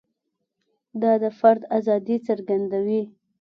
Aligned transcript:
دا 1.01 1.11
د 1.23 1.25
فرد 1.39 1.61
ازادي 1.77 2.17
څرګندوي. 2.27 3.01